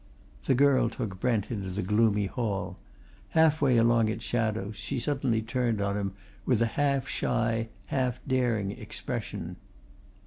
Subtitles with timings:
[0.45, 2.79] The girl took Brent into the gloomy hall.
[3.37, 8.71] Halfway along its shadows, she suddenly turned on him with a half shy, half daring
[8.71, 9.57] expression.